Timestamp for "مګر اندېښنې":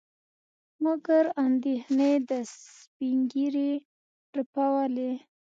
0.83-2.11